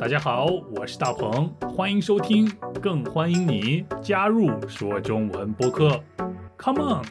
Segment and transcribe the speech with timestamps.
[0.00, 0.46] 大家好，
[0.76, 2.48] 我是大鹏，欢迎收听，
[2.80, 6.00] 更欢迎你加入说中文播客。
[6.56, 7.04] Come on！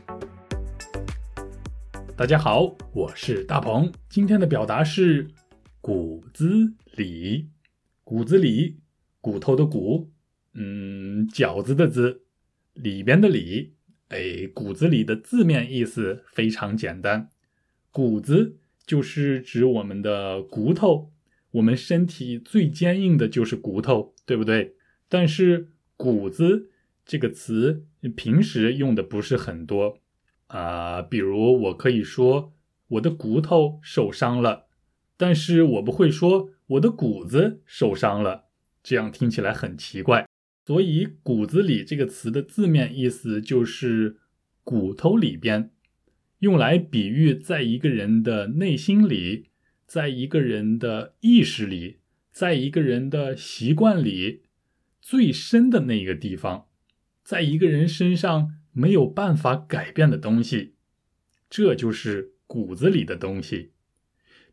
[2.15, 5.27] 大家好，我是大鹏，今天的表达是
[5.81, 7.49] 骨子里，
[8.05, 8.79] 骨子里，
[9.19, 10.09] 骨头的骨，
[10.53, 12.21] 嗯，饺子的子，
[12.73, 13.73] 里边的里，
[14.07, 17.29] 哎，骨子里的字面意思非常简单，
[17.91, 21.11] 骨子就是指我们的骨头。
[21.51, 24.75] 我们身体最坚硬的就是骨头，对不对？
[25.09, 26.69] 但是“骨子”
[27.05, 27.85] 这个词
[28.15, 29.99] 平时用的不是很多
[30.47, 31.01] 啊。
[31.01, 32.53] 比如我可以说
[32.89, 34.65] 我的骨头受伤了，
[35.15, 38.45] 但是我不会说我的骨子受伤了，
[38.83, 40.27] 这样听起来很奇怪。
[40.65, 44.17] 所以“骨子里”这个词的字面意思就是
[44.65, 45.71] 骨头里边，
[46.39, 49.45] 用来比喻在一个人的内心里。
[49.87, 54.41] 在一个人的意识里，在一个人的习惯里，
[55.01, 56.67] 最深的那个地方，
[57.23, 60.73] 在一个人身上没有办法改变的东西，
[61.49, 63.71] 这就是骨子里的东西。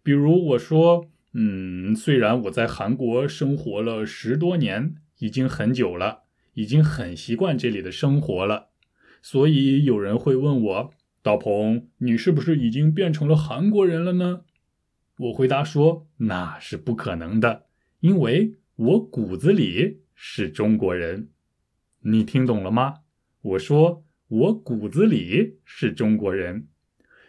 [0.05, 6.21] 比如我说，嗯，虽然我在韩国生活了十多年，已经很久了，
[6.53, 8.69] 已经很习惯这里的生活了，
[9.21, 14.43] 所以有人会问我，道鹏，你是不是已经变成了韩国人了呢？
[15.17, 17.67] 我回答说：“那是不可能的，
[18.01, 21.29] 因为我骨子里是中国人。
[22.01, 23.03] 你听懂了吗？
[23.43, 26.67] 我说我骨子里是中国人，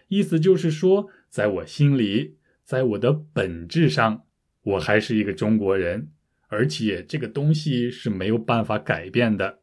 [0.07, 4.23] 意思就是说，在我心里，在我的本质上，
[4.63, 6.09] 我还是一个中国人，
[6.47, 9.59] 而且这个东西是没有办法改变的。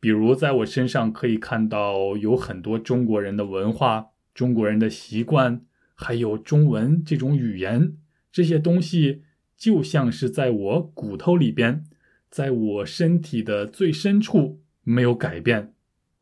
[0.00, 5.60] 比如，在我身上可以看到有很多中国人的文化，中国人的习惯。”
[6.00, 7.96] 还有中文这种语言，
[8.30, 9.24] 这些东西
[9.56, 11.84] 就像是在我骨头里边，
[12.30, 15.74] 在我身体的最深处没有改变，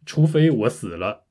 [0.07, 1.27] 除非我死了。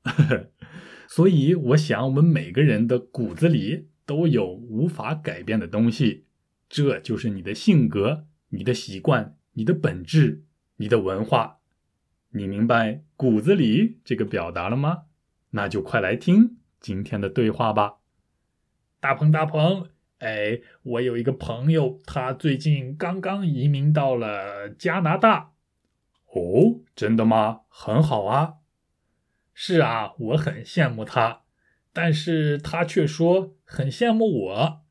[1.09, 6.25] 所以，我想我们每个人的骨子里都有无法改变的东西，
[6.69, 10.43] 这就是你的性格、你的习惯、你的本质、
[10.75, 11.57] 你的文化。
[12.29, 15.05] 你明白“骨子里”这个表达了吗？
[15.51, 17.95] 那就快来听今天的对话吧。
[19.05, 25.51] 大鹏，大鹏，哎，我有一个朋友，他最近刚刚移民到了加拿大。
[26.33, 27.61] 哦，真的吗？
[27.69, 28.55] 很好啊。
[29.53, 31.41] 是啊，我很羡慕他，
[31.93, 34.81] 但是他却说很羡慕我。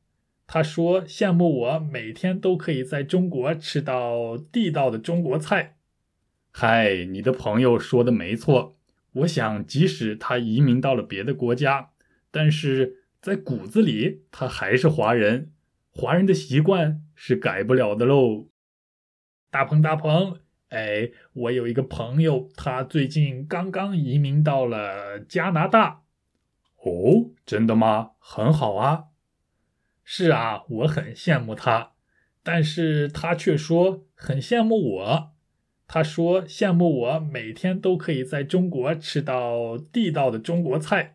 [0.47, 5.75] 他说羡慕我每天都可以在中国吃到地道的中国菜。
[6.51, 8.77] 嗨，你的朋友说的没错。
[9.11, 11.89] 我想，即使他移民到了别的国家，
[12.31, 13.01] 但是。
[13.25, 15.51] 在骨子里，他还是华人，
[15.89, 18.49] 华人的习惯是改不了的喽。
[19.49, 26.03] 大鹏，大鹏，哎，我有一个朋友，他最近刚刚移民到了加拿大。
[26.83, 28.11] 哦，真的吗？
[28.19, 29.05] 很好啊。
[30.03, 31.93] 是啊，我很羡慕他，
[32.43, 35.31] 但是他却说很羡慕我。
[35.87, 41.14] 他说羡慕我每天都可以在中国吃到地道的中国菜。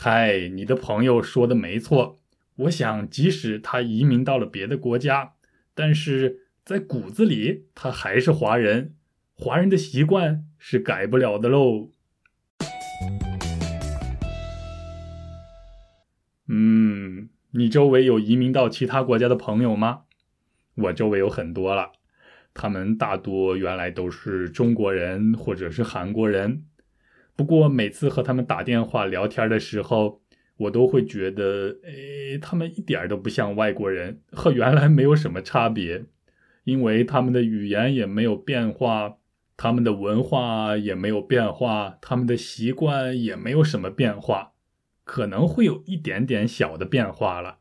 [0.00, 2.20] 嗨，你的朋友说的没错。
[2.54, 5.32] 我想，即使他移民到了别的国家，
[5.74, 8.94] 但是在骨子里，他还是华人。
[9.34, 11.90] 华人的习惯是改不了的喽。
[16.46, 20.02] 嗯，你周围有移民到其他国家的朋友吗？
[20.76, 21.90] 我周围有很多了，
[22.54, 26.62] 他们大多原来都是中国人或者是韩国人。
[27.38, 30.20] 不过每次和他们打电话聊天的时候，
[30.56, 36.06] 我都会觉得，哎，他们一点都不像外国人，和原来没有什么差别，
[36.64, 39.18] 因为他们的语言也没有变化，
[39.56, 44.54] 他们的文化也没有变化，他们的习惯也没有什么变化，
[45.04, 47.58] 可能会有一点点小的变化了，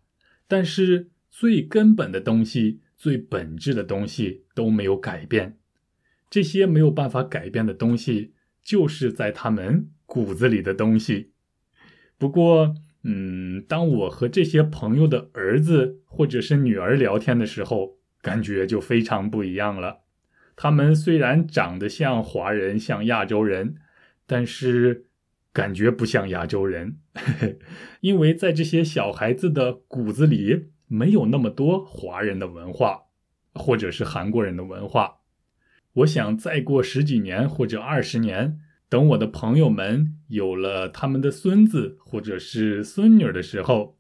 [0.48, 5.60] 但是最根本的东西、最本质的东西都没有改变，
[6.32, 8.34] 这些没有办法改变的东西。
[8.68, 11.32] 就是在他们骨子里的东西。
[12.18, 12.76] 不过，
[13.06, 20.00] 嗯，当我和这些朋友的儿子或者是女儿聊天的时候，感觉就非常不一样了。
[20.58, 23.76] 他们虽然长得像华人、像亚洲人，
[24.26, 25.06] 但是
[25.54, 26.98] 感觉不像亚洲人，
[28.02, 33.04] 因为在这些小孩子的骨子里没有那么多华人的文化，
[33.54, 35.20] 或者是韩国人的文化。
[35.98, 43.98] 我想再过十几年或者二十年，等我的朋友们有了他们的孙子或者是孙女的时候，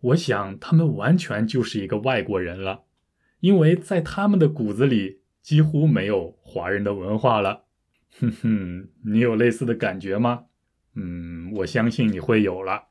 [0.00, 2.84] 我想他们完全就是一个外国人了，
[3.40, 7.64] 因为在他们的骨子里几乎没有华人的文化了。
[8.20, 10.44] 哼哼，你有类似的感觉吗？
[10.94, 12.84] 嗯，我相信你会有了。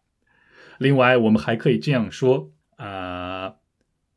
[0.80, 3.56] 另外，我们还可以这样说啊，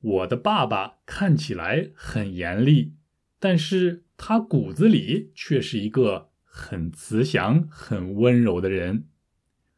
[0.01, 2.95] 我的爸爸看起来很严厉，
[3.39, 9.09] 但是他骨子里却是一个很慈祥、很温柔的人。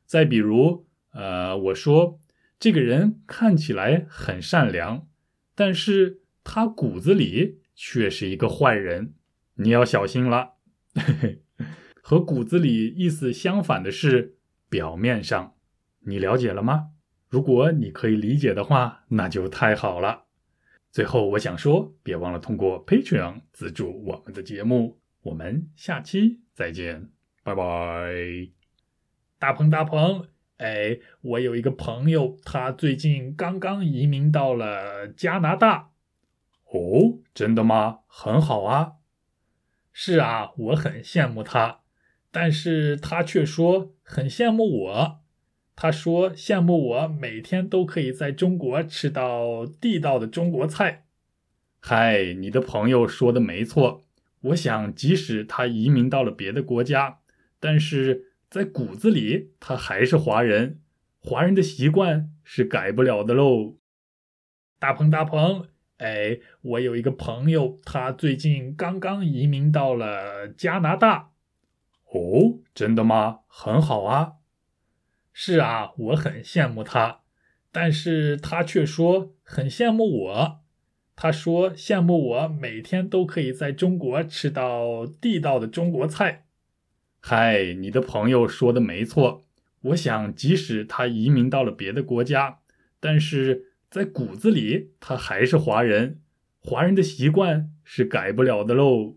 [0.04, 2.20] 再比如，呃，我说
[2.60, 5.08] 这个人看起来很善良，
[5.54, 9.14] 但是他骨子里却是一个坏人，
[9.54, 10.56] 你要小心了。
[12.02, 14.36] 和骨子里意思相反的是
[14.68, 15.54] 表面上，
[16.00, 16.90] 你了解了吗？
[17.30, 20.24] 如果你可以理解的话，那就太好了。
[20.94, 25.00] 最后，我想说，别忘了通过 Patreon 资助我们的节目。
[25.22, 27.10] 我们下期再见，
[27.42, 27.64] 拜拜。
[29.40, 35.90] 大鹏，大鹏，哎，我有一个朋友，他最近刚刚移民到了加拿大。
[36.66, 38.02] 哦，真的吗？
[38.06, 38.92] 很好啊。
[39.92, 41.80] 是啊，我很羡慕他。
[42.30, 45.23] 但是他却说很羡慕我，
[45.76, 51.06] 他说羡慕我每天都可以在中国吃到地道的中国菜。
[51.80, 54.02] 嗨，你的朋友说的没错。
[54.40, 57.18] 我想，即使他移民到了别的国家，
[57.58, 60.80] 但是在骨子里他还是华人，
[61.18, 63.76] 华人的习惯是改不了的喽。
[64.78, 65.66] 大鹏，大鹏，
[65.96, 71.32] 哎，我有一个朋友，他最近刚刚移民到了加拿大。
[72.12, 73.40] 哦，真的吗？
[73.48, 74.34] 很好啊。
[75.36, 77.22] 是啊，我很羡慕他，
[77.72, 80.60] 但是他却说很羡慕我。
[81.16, 86.46] 他说羡慕我每天都可以在中国吃到地道的中国菜。
[87.18, 89.42] 嗨，你的朋友说的没错。
[89.80, 92.60] 我想，即使他移民到了别的国家，
[93.00, 96.20] 但是在骨子里他还是华人，
[96.60, 99.16] 华人的习惯是改不了的喽。